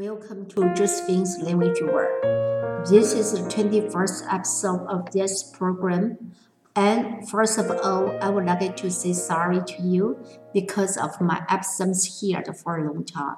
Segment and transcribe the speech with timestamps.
[0.00, 2.88] Welcome to Josephine's Language World.
[2.88, 6.32] This is the 21st episode of this program.
[6.74, 10.18] And first of all, I would like to say sorry to you
[10.54, 13.36] because of my absence here for a long time.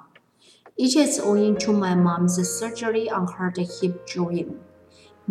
[0.79, 4.57] It is owing to my mom's surgery on her hip joint.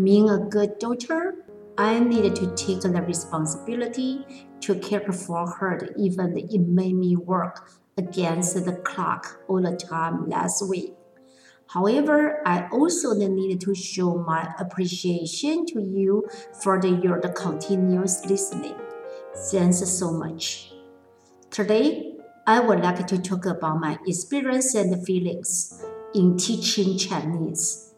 [0.04, 1.45] Being a good daughter,
[1.77, 4.25] I needed to take the responsibility
[4.59, 10.27] to care for her, even it made me work against the clock all the time
[10.27, 10.93] last week.
[11.73, 16.27] However, I also needed to show my appreciation to you
[16.61, 18.75] for the, your the continuous listening.
[19.51, 20.73] Thanks so much.
[21.49, 25.82] Today, I would like to talk about my experience and feelings
[26.13, 27.93] in teaching Chinese.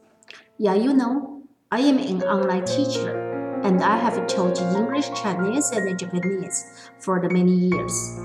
[0.60, 5.98] Yeah, you know, I am an online teacher and I have taught English, Chinese, and
[5.98, 8.20] Japanese for the many years.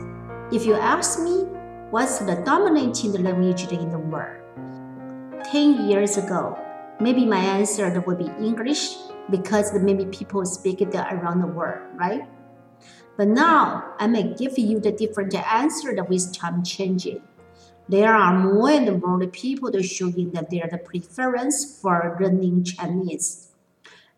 [0.52, 1.44] If you ask me,
[1.88, 4.37] what's the dominating language in the world?
[5.50, 6.58] 10 years ago,
[7.00, 8.96] maybe my answer would be English
[9.30, 12.28] because maybe people speak it around the world, right?
[13.16, 17.22] But now I may give you the different answer with time changing.
[17.88, 23.48] There are more and more people showing that their preference for learning Chinese.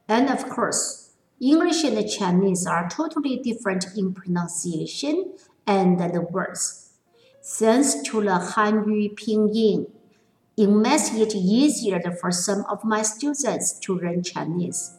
[0.09, 5.35] And of course, English and Chinese are totally different in pronunciation
[5.65, 6.91] and the words.
[7.43, 9.87] Thanks to the Hanyu Pinyin,
[10.61, 14.99] it makes it easier for some of my students to learn Chinese.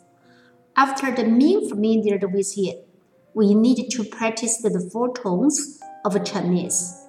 [0.76, 2.88] After the being familiar with it,
[3.36, 7.06] we need to practice the four tones of Chinese.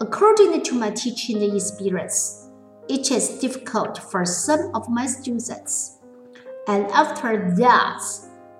[0.00, 2.48] According to my teaching experience,
[2.88, 5.98] it is difficult for some of my students.
[6.66, 8.00] And after that,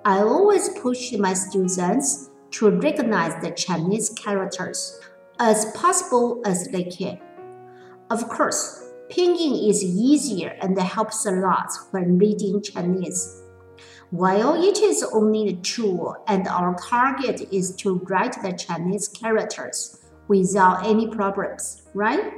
[0.05, 5.01] I always push my students to recognize the Chinese characters
[5.41, 7.19] as possible as they can.
[8.11, 13.43] Of course, pinyin is easier and helps a lot when reading Chinese.
[14.11, 19.99] While it is only a tool and our target is to write the Chinese characters
[20.29, 22.33] without any problems, right?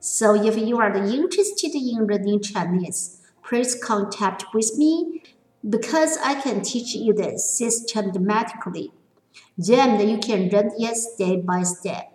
[0.00, 5.22] So if you are interested in learning Chinese, please contact with me
[5.68, 8.92] because I can teach you the systematically.
[9.56, 12.12] Then you can learn it step by step.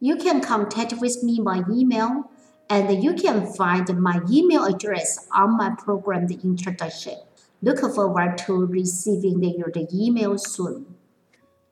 [0.00, 2.30] You can contact with me by email,
[2.68, 7.16] and you can find my email address on my program introduction.
[7.60, 10.84] Look forward to receiving your email soon.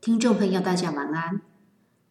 [0.00, 1.42] 听众朋友，大家晚安，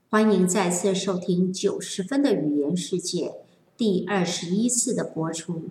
[0.09, 3.33] 欢迎再次收听九十分的语言世界
[3.77, 5.69] 第二十一次的播出。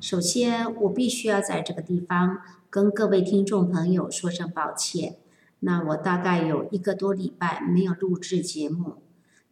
[0.00, 2.38] 首先，我必须要在这个地方
[2.70, 5.16] 跟各位听众朋友说声抱歉。
[5.60, 8.96] 那我大概有一个多礼拜没有录制节目，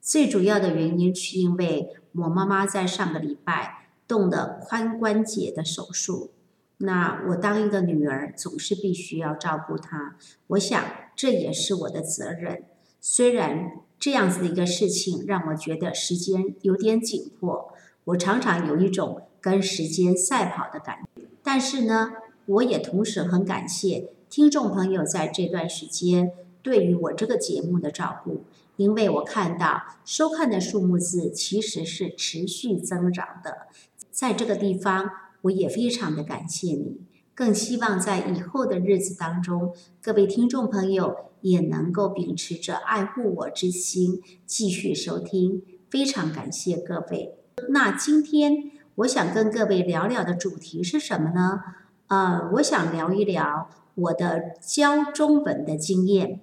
[0.01, 6.31] 最主要的原因是因为我妈妈在上个礼拜动了髋关节的手术。
[6.79, 10.17] 那我当一个女儿，总是必须要照顾她。
[10.49, 12.65] 我想这也是我的责任。
[13.01, 17.73] 虽然这样子的一个事情让我觉得时间有点紧迫，
[18.05, 19.23] 我常常有一种。
[19.45, 22.13] 跟时间赛跑的感觉，但是呢，
[22.47, 26.33] 我也同时很感谢听众朋友在这段时间
[26.63, 28.45] 对于我这个节目的照顾，
[28.77, 33.69] 因为我看到收看的数目字其实是持续增长的，
[34.11, 35.11] 在这个地方
[35.43, 37.01] 我也非常的感谢你，
[37.35, 47.35] 更希望在以后的日子当中，各位听众朋友也能够秉持着爱护我之心继续收听，非常感谢各位。
[47.69, 48.73] 那今天。
[48.99, 51.59] 我想跟各位聊聊的主题是什么呢？
[52.07, 56.41] 呃，我想聊一聊我的教中文的经验。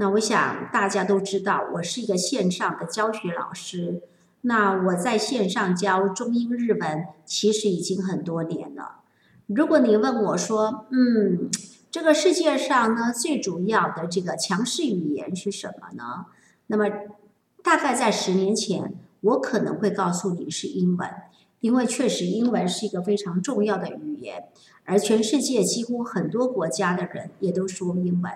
[0.00, 4.00] 那我想大家都知道，我是一个线上的教学老师。
[4.42, 9.00] 那我在线上教中英日文，其实已经很多年了。
[9.48, 11.50] 如果你问我说，嗯，
[11.90, 16.26] 这个世界上呢，最主要的这个强势语言是什么呢？
[16.68, 16.84] 那么
[17.64, 21.10] 大概在十年前，我可能会告诉你是英文。
[21.58, 24.44] 因为确实，英文是一个非常重要的语言，
[24.84, 28.32] 而全世界几乎很多国家的人也都说英文。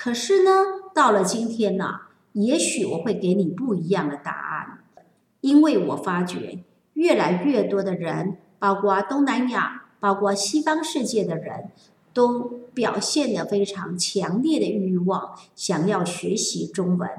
[0.00, 0.50] 可是呢，
[0.94, 2.02] 到了今天呢，
[2.34, 4.78] 也许我会给你不一样的答案，
[5.40, 6.60] 因为我发觉
[6.92, 11.72] 越来越多的人，包括东南亚、包括西方世界的人，
[12.14, 17.10] 都表现的非常强烈的欲望，想要学习中文。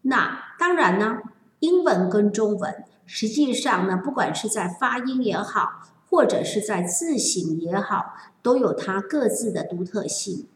[0.00, 1.18] 那当然呢，
[1.58, 2.82] 英文跟中文。
[3.04, 10.46] 实际上呢，不管是在发音也好，或者是在字形也好，都有它各自的独特性。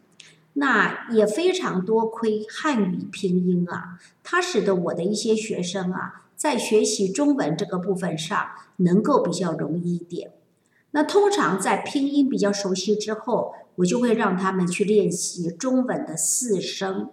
[0.55, 10.33] 那也非常多亏汉语拼音啊，它使得我的一些学生啊，在学习中文这个部分上能够比较容易一点。
[10.91, 17.11] 那通常在拼音比较熟悉之后，我就会让他们去练习中文的四声。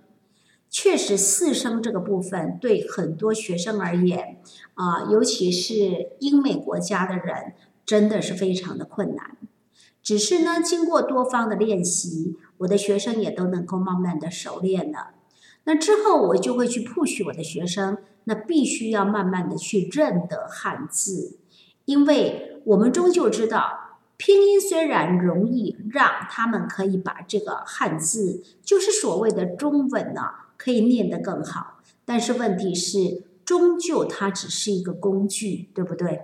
[0.69, 4.41] 确实，四声这个部分对很多学生而言，
[4.73, 7.53] 啊，尤其是英美国家的人，
[7.85, 9.37] 真的是非常的困难。
[10.07, 15.09] 只是呢，经过多方的练习，我的学生也都能够慢慢的熟练了。
[15.65, 21.39] 那之后，我就会去 push 我的学生，那必须要慢慢的去认得汉字，
[21.83, 30.21] 因为我们终究知道，拼音虽然容易让他们可以把这个汉字，就是所谓的中文呢。
[30.55, 36.21] 可以念得更好，但是问题是，终究它只是一个工具，对不对？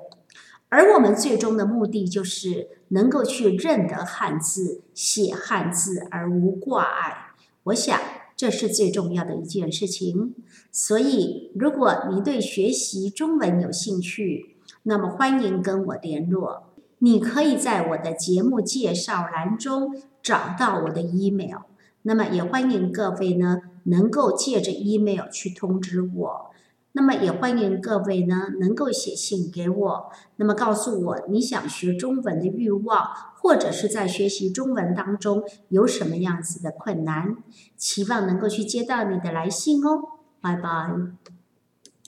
[0.69, 7.33] 而我们最终的目的就是能够去认得汉字、写汉字而无挂碍。
[7.65, 7.99] 我想
[8.35, 10.33] 这是最重要的一件事情。
[10.71, 16.73] 所以，如果你对学习中文有兴趣，那么欢迎跟我联络。
[16.99, 21.63] 你可以在我的节目介绍栏中找到我的 email。
[22.03, 23.61] 那么也欢迎各位呢。
[23.85, 26.51] 能够借着 email 去通知我，
[26.95, 37.35] 那么也欢迎各位呢能够写信给我，那么告诉我你想学中文的欲望，或者是在学习中文当中有什么样子的困难，
[37.75, 41.42] 期望能够去接到你的来信哦，拜拜。